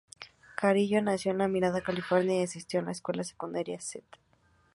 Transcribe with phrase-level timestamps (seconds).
[0.57, 4.03] Carrillo nació en La Mirada, California y asistió a la Escuela Secundaria St.